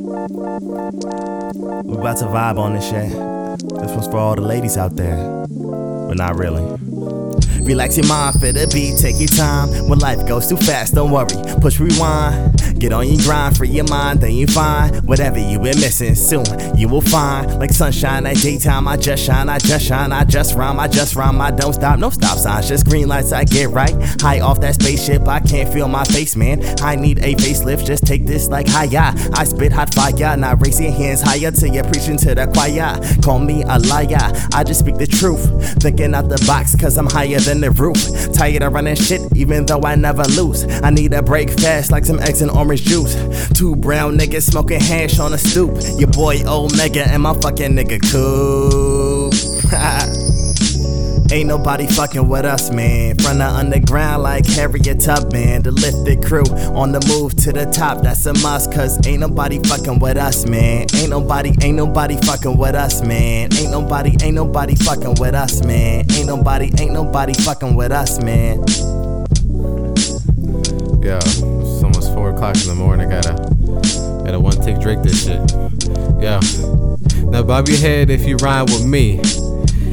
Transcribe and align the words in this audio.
We 0.00 0.06
about 1.96 2.18
to 2.18 2.26
vibe 2.26 2.56
on 2.58 2.74
this 2.74 2.88
shit. 2.88 3.47
This 3.60 3.90
one's 3.90 4.06
for 4.06 4.18
all 4.18 4.36
the 4.36 4.40
ladies 4.40 4.76
out 4.76 4.94
there, 4.94 5.16
but 5.48 6.16
not 6.16 6.36
really. 6.36 6.62
Relax 7.64 7.96
your 7.96 8.06
mind 8.06 8.40
for 8.40 8.52
the 8.52 8.70
beat, 8.72 8.98
take 8.98 9.18
your 9.18 9.28
time. 9.28 9.88
When 9.88 9.98
life 9.98 10.26
goes 10.28 10.46
too 10.46 10.56
fast, 10.56 10.94
don't 10.94 11.10
worry, 11.10 11.34
push 11.60 11.80
rewind. 11.80 12.54
Get 12.78 12.92
on 12.92 13.08
your 13.08 13.20
grind, 13.22 13.56
free 13.56 13.68
your 13.68 13.88
mind, 13.88 14.20
then 14.20 14.32
you 14.32 14.46
find 14.46 15.04
whatever 15.06 15.38
you 15.38 15.58
been 15.58 15.80
missing. 15.80 16.14
Soon 16.14 16.44
you 16.76 16.88
will 16.88 17.00
find 17.00 17.58
like 17.58 17.72
sunshine 17.72 18.24
at 18.24 18.36
daytime. 18.36 18.86
I 18.86 18.96
just 18.96 19.24
shine, 19.24 19.48
I 19.48 19.58
just 19.58 19.84
shine, 19.84 20.12
I 20.12 20.24
just 20.24 20.54
rhyme, 20.54 20.78
I 20.78 20.86
just 20.86 21.16
rhyme. 21.16 21.40
I 21.40 21.50
don't 21.50 21.72
stop, 21.72 21.98
no 21.98 22.10
stop 22.10 22.38
signs, 22.38 22.68
just 22.68 22.86
green 22.86 23.08
lights. 23.08 23.32
I 23.32 23.42
get 23.42 23.70
right 23.70 23.94
high 24.20 24.38
off 24.40 24.60
that 24.60 24.76
spaceship. 24.76 25.26
I 25.26 25.40
can't 25.40 25.72
feel 25.72 25.88
my 25.88 26.04
face, 26.04 26.36
man. 26.36 26.62
I 26.80 26.94
need 26.94 27.18
a 27.18 27.34
facelift, 27.34 27.84
just 27.84 28.06
take 28.06 28.26
this 28.26 28.46
like 28.48 28.68
higher. 28.68 29.12
I 29.34 29.42
spit 29.42 29.72
hot 29.72 29.92
fire, 29.92 30.36
now 30.36 30.54
raise 30.54 30.80
your 30.80 30.92
hands 30.92 31.20
higher 31.20 31.50
till 31.50 31.74
you're 31.74 31.84
preaching 31.84 32.16
to 32.18 32.34
the 32.36 32.46
choir. 32.46 32.96
Call 33.22 33.40
me 33.40 33.47
a 33.48 33.78
liar, 33.78 34.32
I 34.52 34.64
just 34.64 34.80
speak 34.80 34.96
the 34.96 35.06
truth. 35.06 35.44
Thinking 35.82 36.14
out 36.14 36.28
the 36.28 36.42
box, 36.46 36.74
cause 36.76 36.96
I'm 36.96 37.06
higher 37.06 37.40
than 37.40 37.60
the 37.60 37.70
roof. 37.70 37.98
Tired 38.34 38.62
of 38.62 38.72
running 38.72 38.96
shit, 38.96 39.20
even 39.36 39.66
though 39.66 39.80
I 39.82 39.94
never 39.94 40.24
lose. 40.24 40.64
I 40.82 40.90
need 40.90 41.12
a 41.12 41.22
break 41.22 41.50
fast, 41.50 41.90
like 41.90 42.04
some 42.04 42.18
eggs 42.20 42.42
and 42.42 42.50
orange 42.50 42.82
juice. 42.82 43.14
Two 43.50 43.76
brown 43.76 44.18
niggas 44.18 44.50
smoking 44.50 44.80
hash 44.80 45.18
on 45.18 45.32
a 45.32 45.38
stoop. 45.38 45.76
Your 45.98 46.10
boy 46.10 46.42
Omega 46.46 47.06
and 47.08 47.22
my 47.22 47.34
fucking 47.34 47.72
nigga 47.72 48.00
Coop. 48.10 49.34
Ain't 51.30 51.46
nobody 51.46 51.86
fucking 51.86 52.26
with 52.26 52.46
us, 52.46 52.70
man. 52.70 53.16
From 53.18 53.38
the 53.38 53.44
underground 53.44 54.22
like 54.22 54.46
Harriet 54.46 55.00
Tubman. 55.00 55.62
The 55.62 55.72
lifted 55.72 56.24
crew 56.24 56.44
on 56.74 56.92
the 56.92 57.04
move 57.06 57.36
to 57.44 57.52
the 57.52 57.66
top, 57.66 58.02
that's 58.02 58.24
a 58.24 58.32
must. 58.34 58.72
Cause 58.72 59.06
ain't 59.06 59.20
nobody 59.20 59.58
fucking 59.58 59.98
with 59.98 60.16
us, 60.16 60.46
man. 60.46 60.86
Ain't 60.94 61.10
nobody, 61.10 61.54
ain't 61.62 61.76
nobody 61.76 62.16
fucking 62.26 62.56
with 62.56 62.74
us, 62.74 63.02
man. 63.02 63.52
Ain't 63.54 63.70
nobody, 63.70 64.16
ain't 64.22 64.34
nobody 64.34 64.74
fucking 64.74 65.16
with 65.20 65.34
us, 65.34 65.62
man. 65.64 66.10
Ain't 66.12 66.26
nobody, 66.26 66.72
ain't 66.78 66.92
nobody 66.92 67.34
fucking 67.34 67.76
with 67.76 67.92
us, 67.92 68.22
man. 68.22 68.60
Yeah, 71.02 71.20
it's 71.20 71.82
almost 71.82 72.14
four 72.14 72.30
o'clock 72.30 72.56
in 72.56 72.68
the 72.68 72.74
morning. 72.74 73.12
I 73.12 73.20
gotta, 73.20 73.34
gotta 74.24 74.40
one 74.40 74.58
take 74.62 74.80
Drake 74.80 75.02
this 75.02 75.24
shit. 75.24 75.40
Yeah. 76.22 76.40
Now 77.30 77.42
bob 77.42 77.68
your 77.68 77.78
head 77.78 78.08
if 78.08 78.26
you 78.26 78.36
rhyme 78.36 78.64
with 78.66 78.86
me. 78.86 79.20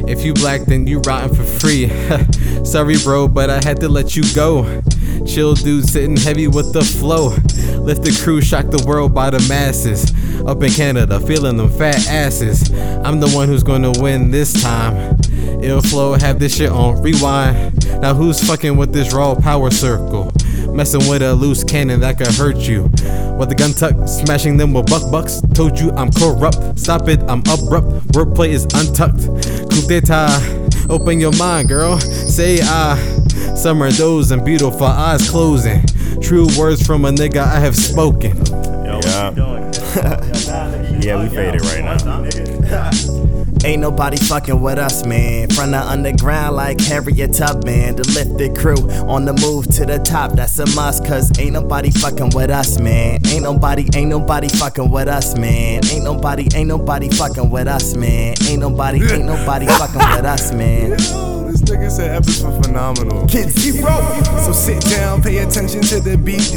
If 0.07 0.23
you 0.23 0.33
black, 0.33 0.61
then 0.61 0.87
you 0.87 0.99
rotting 0.99 1.35
for 1.35 1.43
free. 1.43 1.89
Sorry, 2.65 2.95
bro, 3.03 3.27
but 3.27 3.49
I 3.49 3.55
had 3.63 3.79
to 3.81 3.89
let 3.89 4.15
you 4.15 4.23
go. 4.33 4.81
Chill 5.25 5.55
dude 5.55 5.87
sitting 5.87 6.17
heavy 6.17 6.47
with 6.47 6.73
the 6.73 6.83
flow. 6.83 7.29
Lift 7.79 8.03
the 8.03 8.19
crew, 8.23 8.41
shock 8.41 8.67
the 8.67 8.83
world 8.87 9.13
by 9.13 9.29
the 9.29 9.39
masses. 9.49 10.11
Up 10.45 10.61
in 10.61 10.71
Canada, 10.71 11.19
feeling 11.19 11.57
them 11.57 11.69
fat 11.69 12.07
asses. 12.07 12.71
I'm 13.03 13.19
the 13.19 13.29
one 13.29 13.47
who's 13.47 13.63
gonna 13.63 13.91
win 13.99 14.29
this 14.29 14.61
time. 14.61 15.17
Ill 15.61 15.81
flow, 15.81 16.13
have 16.13 16.39
this 16.39 16.57
shit 16.57 16.69
on 16.69 17.01
rewind. 17.01 17.85
Now 18.01 18.13
who's 18.13 18.45
fucking 18.47 18.77
with 18.77 18.93
this 18.93 19.13
raw 19.13 19.33
power 19.33 19.71
circle? 19.71 20.31
Messing 20.71 21.07
with 21.09 21.21
a 21.21 21.33
loose 21.33 21.63
cannon 21.63 22.01
that 22.01 22.17
could 22.17 22.27
hurt 22.27 22.57
you. 22.57 22.83
With 23.39 23.49
the 23.49 23.55
gun 23.55 23.73
tuck, 23.73 24.07
smashing 24.07 24.57
them 24.57 24.73
with 24.73 24.87
buck 24.87 25.09
bucks. 25.11 25.41
Told 25.53 25.79
you 25.79 25.91
I'm 25.91 26.11
corrupt. 26.11 26.77
Stop 26.77 27.07
it, 27.07 27.21
I'm 27.27 27.39
abrupt. 27.39 28.07
Wordplay 28.09 28.49
is 28.49 28.65
untucked. 28.73 29.25
Coop 29.75 29.87
De 29.87 29.99
Ta. 29.99 30.41
Open 30.89 31.19
your 31.19 31.35
mind, 31.35 31.67
girl. 31.67 31.99
Say 31.99 32.59
ah. 32.63 32.95
Summer 33.57 33.91
doze 33.91 34.31
and 34.31 34.45
beautiful 34.45 34.85
eyes 34.85 35.29
closing. 35.29 35.83
True 36.21 36.47
words 36.57 36.85
from 36.85 37.03
a 37.03 37.11
nigga 37.11 37.43
I 37.43 37.59
have 37.59 37.75
spoken. 37.75 38.37
Yeah. 38.85 40.61
yeah, 41.05 41.21
we 41.21 41.29
faded 41.29 41.61
right 41.61 41.83
now. 41.83 41.95
Ain't 43.63 43.81
nobody 43.81 44.17
fucking 44.17 44.59
with 44.61 44.77
us, 44.77 45.05
man. 45.05 45.49
From 45.49 45.71
the 45.71 45.79
underground 45.79 46.55
like 46.55 46.79
Harriet 46.81 47.33
Tubman. 47.33 47.95
The 47.95 48.03
lifted 48.13 48.55
crew 48.57 48.89
on 49.07 49.25
the 49.25 49.33
move 49.33 49.67
to 49.75 49.85
the 49.85 49.99
top, 49.99 50.33
that's 50.33 50.57
a 50.59 50.65
must. 50.75 51.05
Cause 51.05 51.31
ain't 51.39 51.53
nobody 51.53 51.89
fucking 51.91 52.31
with 52.35 52.49
us, 52.49 52.79
man. 52.79 53.25
Ain't 53.27 53.43
nobody, 53.43 53.87
ain't 53.95 54.09
nobody 54.09 54.49
fucking 54.49 54.91
with 54.91 55.07
us, 55.07 55.37
man. 55.37 55.83
Ain't 55.85 56.03
nobody, 56.03 56.47
ain't 56.55 56.67
nobody 56.67 57.09
fucking 57.09 57.49
with 57.49 57.67
us, 57.67 57.95
man. 57.95 58.35
Ain't 58.47 58.59
nobody, 58.59 59.01
ain't 59.11 59.25
nobody 59.25 59.65
fucking 59.79 60.09
with 60.15 60.25
us, 60.25 60.51
man. 60.53 61.34
This 61.55 61.63
nigga 61.69 61.89
said 61.89 62.11
episodes 62.11 62.57
were 62.57 62.63
phenomenal. 62.63 63.25
Kid 63.27 63.49
Zero. 63.49 63.87
So 64.43 64.51
sit 64.51 64.81
down, 64.91 65.21
pay 65.21 65.37
attention 65.37 65.79
to 65.83 66.01
the 66.01 66.17
beat. 66.17 66.51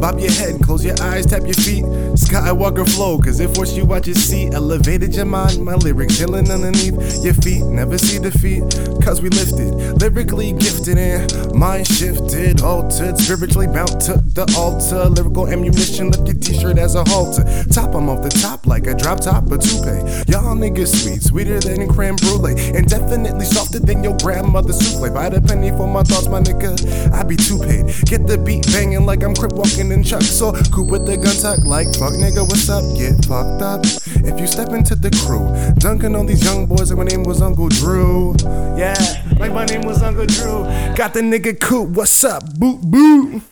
Bob 0.00 0.18
your 0.18 0.30
head, 0.32 0.62
close 0.62 0.82
your 0.82 0.96
eyes, 1.02 1.26
tap 1.26 1.42
your 1.42 1.52
feet. 1.52 1.84
Skywalker 2.16 2.88
flow, 2.88 3.18
cause 3.18 3.38
it 3.38 3.54
forced 3.54 3.76
you 3.76 3.84
out 3.92 4.06
your 4.06 4.16
seat. 4.16 4.54
Elevated 4.54 5.14
your 5.14 5.26
mind, 5.26 5.62
my 5.62 5.74
lyrics 5.74 6.16
chilling 6.16 6.50
underneath 6.50 7.22
your 7.22 7.34
feet. 7.34 7.62
Never 7.64 7.98
see 7.98 8.18
defeat, 8.18 8.62
cause 9.04 9.20
we 9.20 9.28
lifted. 9.28 10.00
Lyrically 10.00 10.54
gifted 10.54 10.96
and 10.96 11.54
mind 11.54 11.86
shifted, 11.86 12.62
altered. 12.62 13.18
Spiritually 13.18 13.66
bound 13.66 14.00
to 14.08 14.14
the 14.32 14.48
altar. 14.56 15.10
Lyrical 15.10 15.48
ammunition, 15.48 16.12
lift 16.12 16.26
your 16.26 16.36
t 16.36 16.58
shirt 16.58 16.78
as 16.78 16.94
a 16.94 17.04
halter. 17.10 17.44
Top 17.68 17.94
'em 17.94 18.08
off 18.08 18.22
the 18.22 18.30
top 18.30 18.66
like 18.66 18.86
a 18.86 18.94
drop 18.94 19.20
top 19.20 19.52
or 19.52 19.58
toupee. 19.58 20.00
Y'all 20.32 20.56
niggas 20.56 20.96
sweet, 20.96 21.22
sweeter 21.22 21.60
than 21.60 21.82
a 21.82 21.86
creme 21.86 22.16
brulee. 22.16 22.56
And 22.74 22.88
definitely 22.88 23.44
softer 23.44 23.80
than 23.80 24.02
your 24.02 24.16
grandmother's 24.30 24.78
souffle. 24.78 25.12
Buy 25.12 25.28
the 25.28 25.40
penny 25.40 25.70
for 25.70 25.86
my 25.86 26.02
thoughts, 26.02 26.28
my 26.28 26.40
nigga. 26.40 26.72
I 27.12 27.22
be 27.24 27.36
too 27.36 27.58
paid. 27.58 27.86
Get 28.06 28.26
the 28.26 28.38
beat 28.38 28.66
banging 28.72 29.04
like 29.04 29.22
I'm 29.24 29.34
crip 29.34 29.52
walking 29.52 29.90
in 29.90 30.02
Chuck. 30.02 30.22
So 30.22 30.52
coop 30.70 30.90
with 30.90 31.06
the 31.06 31.16
gun 31.16 31.34
tuck 31.42 31.66
like 31.66 31.88
fuck 31.98 32.14
nigga, 32.14 32.46
what's 32.46 32.68
up? 32.70 32.84
Get 32.96 33.24
fucked 33.26 33.62
up. 33.62 33.84
If 34.22 34.38
you 34.38 34.46
step 34.46 34.70
into 34.70 34.94
the 34.94 35.10
crew, 35.22 35.50
dunking 35.80 36.14
on 36.14 36.26
these 36.26 36.44
young 36.44 36.66
boys 36.66 36.90
like 36.90 36.98
my 36.98 37.04
name 37.04 37.24
was 37.24 37.42
Uncle 37.42 37.68
Drew. 37.68 38.36
Yeah, 38.78 38.94
like 39.38 39.52
my 39.52 39.64
name 39.64 39.82
was 39.82 40.02
Uncle 40.02 40.26
Drew. 40.26 40.64
Got 40.94 41.14
the 41.14 41.20
nigga 41.20 41.58
coop, 41.58 41.90
what's 41.90 42.24
up? 42.24 42.44
Boot 42.58 42.80
boot. 42.82 43.42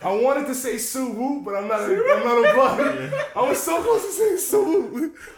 I 0.00 0.12
wanted 0.12 0.46
to 0.46 0.54
say 0.54 0.78
Sue 0.78 1.10
Woo, 1.10 1.42
but 1.44 1.56
I'm 1.56 1.66
not 1.66 1.80
a, 1.80 1.84
I'm 1.84 2.24
not 2.24 2.38
a 2.38 2.54
bug. 2.54 3.12
I 3.34 3.42
was 3.48 3.60
so 3.60 3.82
close 3.82 4.06
to 4.06 4.12
saying 4.12 4.38
Sue 4.38 4.62
Woo. 4.62 4.88
What's 4.88 4.92
up, 4.92 5.14
like 5.14 5.37